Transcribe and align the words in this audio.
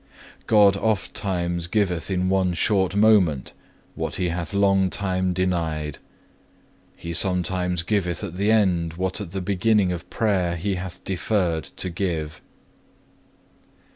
God 0.47 0.77
ofttimes 0.77 1.67
giveth 1.67 2.09
in 2.09 2.27
one 2.27 2.55
short 2.55 2.95
moment 2.95 3.53
what 3.93 4.15
He 4.15 4.29
hath 4.29 4.51
long 4.51 4.89
time 4.89 5.31
denied; 5.31 5.99
He 6.97 7.13
sometimes 7.13 7.83
giveth 7.83 8.23
at 8.23 8.33
the 8.33 8.51
end 8.51 8.93
what 8.95 9.21
at 9.21 9.29
the 9.29 9.41
beginning 9.41 9.91
of 9.91 10.09
prayer 10.09 10.55
He 10.55 10.73
hath 10.73 11.03
deferred 11.03 11.65
to 11.75 11.91
give. 11.91 12.41